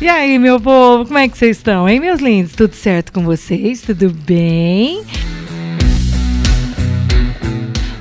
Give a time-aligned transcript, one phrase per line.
[0.00, 2.52] E aí, meu povo, como é que vocês estão, hein, meus lindos?
[2.52, 3.82] Tudo certo com vocês?
[3.82, 5.04] Tudo bem?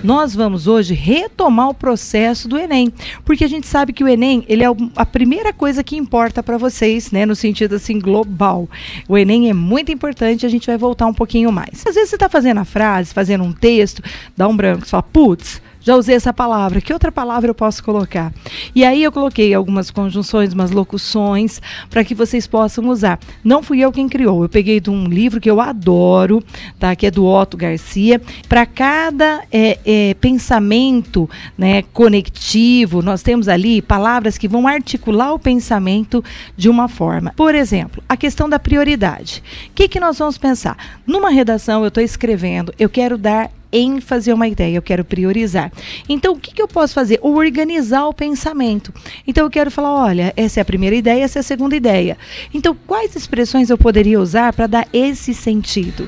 [0.02, 2.94] Nós vamos hoje retomar o processo do Enem,
[3.26, 6.58] porque a gente sabe que o Enem ele é a primeira coisa que importa para
[6.58, 8.70] vocês, né, no sentido assim global.
[9.06, 11.86] O Enem é muito importante, a gente vai voltar um pouquinho mais.
[11.86, 14.02] Às vezes você está fazendo a frase, fazendo um texto,
[14.38, 18.34] dá um branco, fala, putz, já usei essa palavra, que outra palavra eu posso colocar?
[18.76, 23.20] E aí eu coloquei algumas conjunções, umas locuções, para que vocês possam usar.
[23.44, 26.44] Não fui eu quem criou, eu peguei de um livro que eu adoro,
[26.78, 26.96] tá?
[26.96, 28.22] que é do Otto Garcia.
[28.48, 35.40] Para cada é, é, pensamento né, conectivo, nós temos ali palavras que vão articular o
[35.40, 36.24] pensamento
[36.58, 37.34] de uma forma.
[37.36, 39.42] Por exemplo, a questão da prioridade.
[39.70, 40.78] O que, que nós vamos pensar?
[41.08, 45.72] Numa redação, eu estou escrevendo, eu quero dar ênfase a uma ideia, eu quero priorizar.
[46.08, 47.20] Então, o que, que eu posso fazer?
[47.22, 48.94] Organizar o pensamento.
[49.28, 52.18] Então, eu quero falar: olha, essa é a primeira ideia, essa é a segunda ideia.
[52.54, 56.08] Então, quais expressões eu poderia usar para dar esse sentido?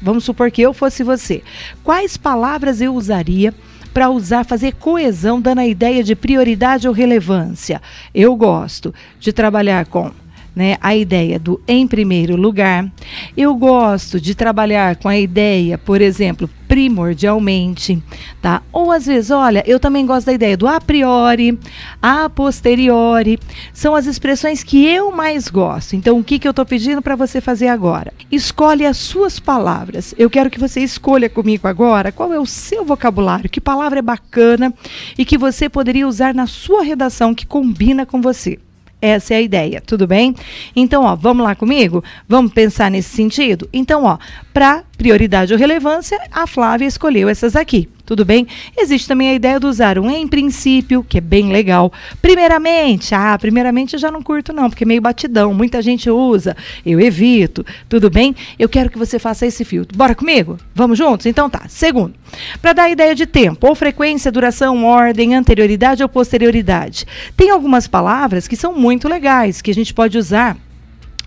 [0.00, 1.42] Vamos supor que eu fosse você.
[1.84, 3.52] Quais palavras eu usaria
[3.92, 7.82] para usar, fazer coesão, dando a ideia de prioridade ou relevância?
[8.14, 10.10] Eu gosto de trabalhar com
[10.58, 12.90] né, a ideia do em primeiro lugar.
[13.36, 18.02] Eu gosto de trabalhar com a ideia, por exemplo, primordialmente,
[18.42, 18.60] tá?
[18.72, 21.56] Ou às vezes, olha, eu também gosto da ideia do a priori,
[22.02, 23.38] a posteriori,
[23.72, 25.94] são as expressões que eu mais gosto.
[25.94, 28.12] Então, o que, que eu estou pedindo para você fazer agora?
[28.28, 30.12] Escolhe as suas palavras.
[30.18, 34.02] Eu quero que você escolha comigo agora qual é o seu vocabulário, que palavra é
[34.02, 34.74] bacana
[35.16, 38.58] e que você poderia usar na sua redação que combina com você.
[39.00, 40.34] Essa é a ideia, tudo bem?
[40.74, 42.02] Então, ó, vamos lá comigo?
[42.28, 43.68] Vamos pensar nesse sentido?
[43.72, 44.18] Então, ó,
[44.52, 47.88] para prioridade ou relevância, a Flávia escolheu essas aqui.
[48.08, 48.46] Tudo bem?
[48.74, 51.92] Existe também a ideia de usar um em princípio, que é bem legal.
[52.22, 56.56] Primeiramente, ah, primeiramente eu já não curto não, porque é meio batidão, muita gente usa,
[56.86, 57.66] eu evito.
[57.86, 58.34] Tudo bem?
[58.58, 59.94] Eu quero que você faça esse filtro.
[59.94, 60.56] Bora comigo?
[60.74, 61.26] Vamos juntos?
[61.26, 61.66] Então tá.
[61.68, 62.14] Segundo,
[62.62, 67.04] para dar ideia de tempo, ou frequência, duração, ordem, anterioridade ou posterioridade.
[67.36, 70.56] Tem algumas palavras que são muito legais, que a gente pode usar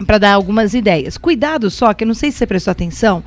[0.05, 1.17] para dar algumas ideias.
[1.17, 3.23] Cuidado só, que eu não sei se você prestou atenção,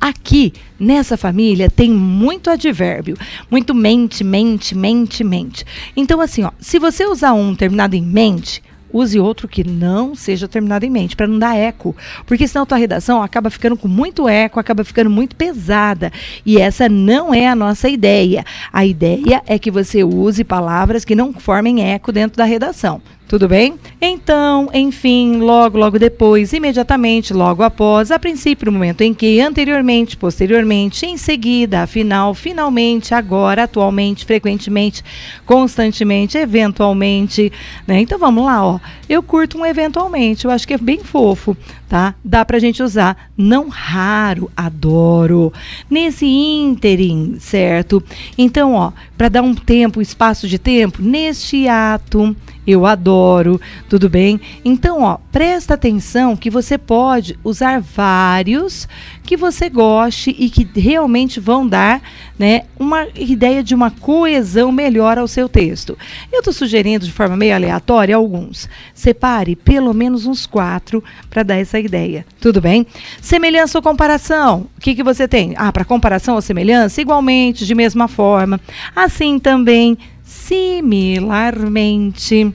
[0.00, 3.16] aqui nessa família tem muito advérbio,
[3.50, 5.64] muito mente, mente, mente, mente.
[5.96, 8.62] Então assim, ó, se você usar um terminado em mente,
[8.94, 11.96] use outro que não seja terminado em mente, para não dar eco.
[12.24, 16.12] Porque senão a tua redação acaba ficando com muito eco, acaba ficando muito pesada.
[16.46, 18.44] E essa não é a nossa ideia.
[18.72, 23.02] A ideia é que você use palavras que não formem eco dentro da redação.
[23.34, 23.74] Tudo bem?
[24.00, 30.16] Então, enfim, logo, logo depois, imediatamente, logo após, a princípio, no momento em que, anteriormente,
[30.16, 35.02] posteriormente, em seguida, afinal, finalmente, agora, atualmente, frequentemente,
[35.44, 37.52] constantemente, eventualmente,
[37.88, 38.02] né?
[38.02, 38.78] Então vamos lá, ó.
[39.08, 41.56] Eu curto um eventualmente, eu acho que é bem fofo,
[41.94, 42.16] tá?
[42.24, 45.52] Dá pra gente usar, não raro, adoro.
[45.88, 48.02] Nesse ínterim, certo?
[48.36, 52.34] Então, ó, para dar um tempo, um espaço de tempo, neste ato,
[52.66, 54.40] eu adoro, tudo bem?
[54.64, 58.88] Então, ó, presta atenção que você pode usar vários
[59.22, 62.02] que você goste e que realmente vão dar,
[62.38, 65.96] né, uma ideia de uma coesão melhor ao seu texto.
[66.32, 68.68] Eu estou sugerindo de forma meio aleatória alguns.
[68.92, 72.26] Separe pelo menos uns quatro para dar essa ideia.
[72.40, 72.86] Tudo bem?
[73.20, 74.66] Semelhança ou comparação?
[74.76, 75.54] O que, que você tem?
[75.56, 77.00] Ah, para comparação ou semelhança?
[77.00, 78.60] Igualmente, de mesma forma.
[78.94, 82.52] Assim também similarmente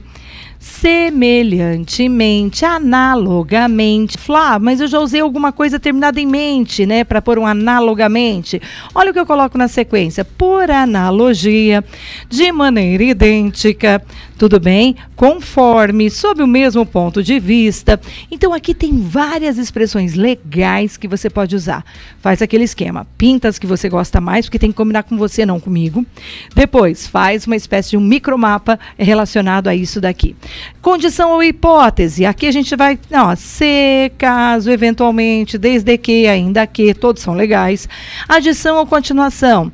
[0.60, 4.18] semelhantemente, analogamente.
[4.18, 8.60] Flá, mas eu já usei alguma coisa terminada em mente, né, para pôr um analogamente.
[8.94, 11.82] Olha o que eu coloco na sequência: por analogia,
[12.28, 14.02] de maneira idêntica,
[14.40, 14.96] tudo bem?
[15.14, 18.00] Conforme, sob o mesmo ponto de vista.
[18.30, 21.84] Então aqui tem várias expressões legais que você pode usar.
[22.22, 25.44] Faz aquele esquema, pinta as que você gosta mais, porque tem que combinar com você,
[25.44, 26.06] não comigo.
[26.54, 30.34] Depois, faz uma espécie de um micromapa relacionado a isso daqui.
[30.80, 32.24] Condição ou hipótese.
[32.24, 37.86] Aqui a gente vai, ó, se, caso, eventualmente, desde que, ainda que, todos são legais.
[38.26, 39.70] Adição ou continuação.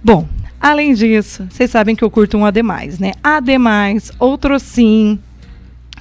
[0.00, 0.28] Bom,
[0.64, 3.12] Além disso, vocês sabem que eu curto um ademais, né?
[3.22, 5.18] Ademais, outro sim.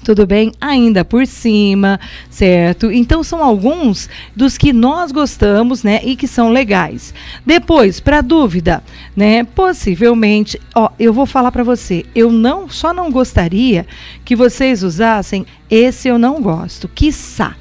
[0.05, 0.53] Tudo bem?
[0.61, 1.99] Ainda por cima,
[2.29, 2.89] certo?
[2.89, 7.13] Então são alguns dos que nós gostamos, né, e que são legais.
[7.45, 8.81] Depois, para dúvida,
[9.13, 13.85] né, possivelmente, ó, eu vou falar para você, eu não só não gostaria
[14.23, 17.57] que vocês usassem esse eu não gosto, quiçá.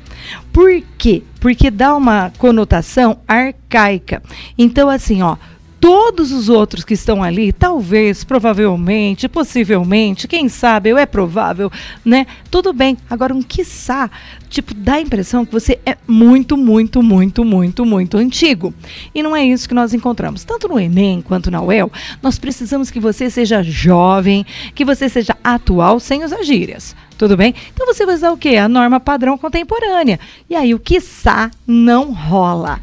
[0.52, 1.24] Por quê?
[1.40, 4.22] Porque dá uma conotação arcaica.
[4.56, 5.36] Então assim, ó,
[5.82, 11.72] todos os outros que estão ali, talvez, provavelmente, possivelmente, quem sabe, ou é provável,
[12.04, 12.24] né?
[12.52, 12.96] Tudo bem.
[13.10, 14.08] Agora, um quiçá,
[14.48, 18.72] tipo, dá a impressão que você é muito, muito, muito, muito, muito antigo.
[19.12, 20.44] E não é isso que nós encontramos.
[20.44, 21.90] Tanto no Enem quanto na UEL,
[22.22, 24.46] nós precisamos que você seja jovem,
[24.76, 26.94] que você seja atual, sem usar gírias.
[27.18, 27.56] Tudo bem?
[27.74, 28.54] Então você vai usar o quê?
[28.54, 30.20] A norma padrão contemporânea.
[30.48, 32.78] E aí o quiçá não rola.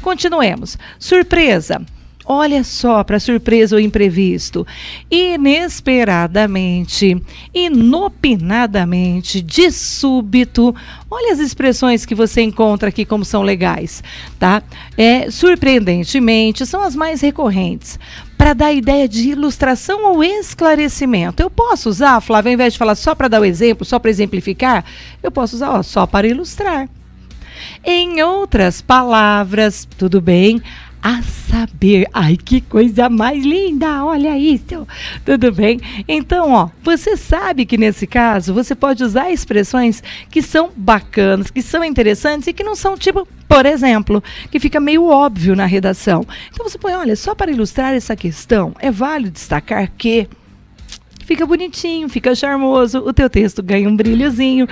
[0.00, 0.78] Continuemos.
[0.98, 1.84] Surpresa.
[2.32, 4.64] Olha só, para surpresa ou imprevisto.
[5.10, 7.20] Inesperadamente,
[7.52, 10.72] inopinadamente, de súbito.
[11.10, 14.00] Olha as expressões que você encontra aqui como são legais,
[14.38, 14.62] tá?
[14.96, 17.98] É, surpreendentemente, são as mais recorrentes.
[18.38, 21.42] Para dar ideia de ilustração ou esclarecimento.
[21.42, 24.10] Eu posso usar, Flávia, ao invés de falar só para dar o exemplo, só para
[24.10, 24.84] exemplificar,
[25.20, 26.88] eu posso usar ó, só para ilustrar.
[27.84, 30.62] Em outras palavras, tudo bem?
[31.02, 34.86] A saber, ai que coisa mais linda, olha isso,
[35.24, 35.80] tudo bem?
[36.06, 41.62] Então, ó, você sabe que nesse caso você pode usar expressões que são bacanas, que
[41.62, 46.22] são interessantes e que não são tipo, por exemplo, que fica meio óbvio na redação.
[46.52, 50.28] Então você põe, olha, só para ilustrar essa questão, é válido destacar que
[51.24, 54.66] fica bonitinho, fica charmoso, o teu texto ganha um brilhozinho.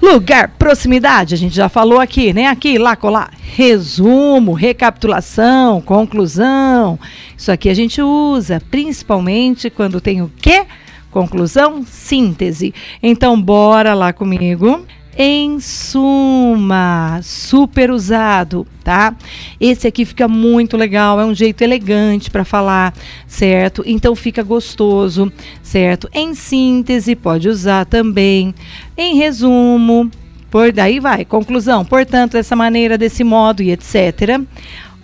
[0.00, 2.46] Lugar, proximidade, a gente já falou aqui, né?
[2.46, 3.30] Aqui, lá, colar.
[3.40, 6.98] Resumo, recapitulação, conclusão.
[7.36, 10.66] Isso aqui a gente usa principalmente quando tem o quê?
[11.10, 12.72] Conclusão, síntese.
[13.02, 14.86] Então, bora lá comigo.
[15.22, 19.14] Em suma, super usado, tá?
[19.60, 22.94] Esse aqui fica muito legal, é um jeito elegante para falar,
[23.26, 23.82] certo?
[23.84, 25.30] Então fica gostoso,
[25.62, 26.08] certo?
[26.14, 28.54] Em síntese, pode usar também.
[28.96, 30.10] Em resumo,
[30.50, 31.84] por daí vai, conclusão.
[31.84, 34.40] Portanto, dessa maneira, desse modo e etc.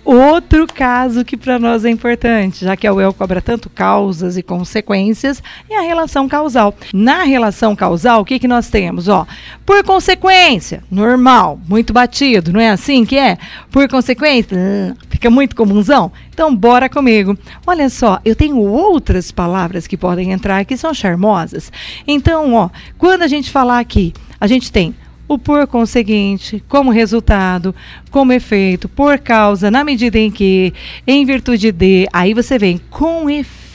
[0.06, 4.42] Outro caso que para nós é importante, já que a UEL cobra tanto causas e
[4.42, 6.72] consequências, é a relação causal.
[6.94, 9.08] Na relação causal, o que, que nós temos?
[9.08, 9.26] Ó,
[9.66, 13.36] por consequência, normal, muito batido, não é assim que é?
[13.68, 14.56] Por consequência,
[15.10, 16.12] fica muito comunzão?
[16.32, 17.36] Então, bora comigo.
[17.66, 21.72] Olha só, eu tenho outras palavras que podem entrar que são charmosas.
[22.06, 24.94] Então, ó, quando a gente falar aqui, a gente tem
[25.28, 27.74] o por conseguinte, como resultado,
[28.10, 30.72] como efeito, por causa, na medida em que,
[31.06, 33.65] em virtude de, aí você vem com efeito.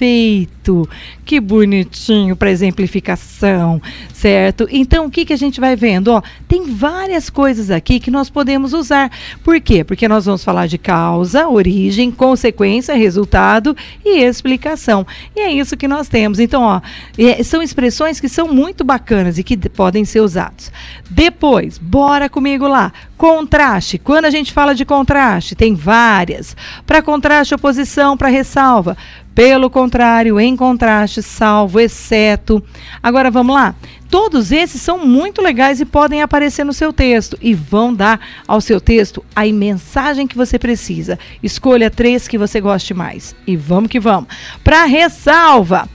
[1.24, 3.82] Que bonitinho para exemplificação,
[4.14, 4.68] certo?
[4.72, 6.10] Então, o que, que a gente vai vendo?
[6.10, 9.12] Ó, tem várias coisas aqui que nós podemos usar.
[9.44, 9.84] Por quê?
[9.84, 15.06] Porque nós vamos falar de causa, origem, consequência, resultado e explicação.
[15.36, 16.40] E é isso que nós temos.
[16.40, 16.82] Então, ó,
[17.18, 20.72] é, são expressões que são muito bacanas e que podem ser usados.
[21.10, 22.92] Depois, bora comigo lá.
[23.18, 24.00] Contraste.
[24.00, 26.56] Quando a gente fala de contraste, tem várias.
[26.88, 28.98] Para contraste, oposição, para ressalva.
[29.34, 32.62] Pelo contrário, em contraste, salvo, exceto.
[33.02, 33.76] Agora vamos lá.
[34.10, 38.60] Todos esses são muito legais e podem aparecer no seu texto e vão dar ao
[38.60, 41.18] seu texto a mensagem que você precisa.
[41.42, 43.34] Escolha três que você goste mais.
[43.48, 44.28] E vamos que vamos.
[44.64, 45.88] Para ressalva.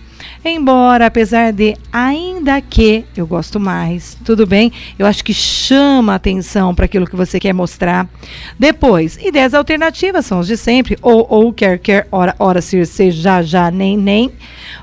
[0.48, 4.72] Embora, apesar de ainda que eu gosto mais, tudo bem?
[4.96, 8.08] Eu acho que chama atenção para aquilo que você quer mostrar.
[8.56, 13.10] Depois, ideias alternativas são os de sempre, ou, ou, quer, quer, ora, ora, ser, ser,
[13.10, 14.30] já, já, nem, nem.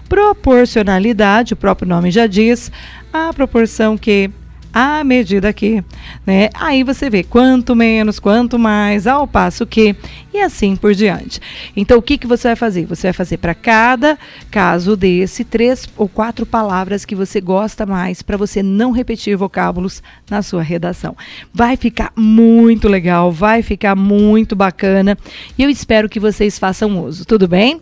[0.10, 2.70] Proporcionalidade, o próprio nome já diz,
[3.14, 4.30] a proporção que
[4.74, 5.84] à medida que,
[6.26, 6.50] né?
[6.56, 9.96] Aí você vê quanto menos, quanto mais, ao passo que,
[10.34, 11.40] e assim por diante.
[11.76, 12.86] Então, o que, que você vai fazer?
[12.86, 14.18] Você vai fazer para cada
[14.50, 20.02] caso desse três ou quatro palavras que você gosta mais, para você não repetir vocábulos
[20.30, 21.16] na sua redação.
[21.54, 25.18] Vai ficar muito legal, vai ficar muito bacana
[25.58, 27.26] e eu espero que vocês façam uso.
[27.26, 27.80] Tudo bem?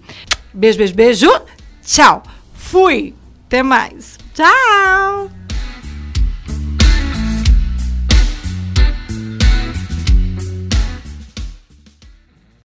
[0.54, 1.42] Beijo, beijo, beijo.
[1.84, 2.24] Tchau.
[2.54, 3.14] Fui.
[3.48, 4.18] Até mais.
[4.34, 5.41] Tchau.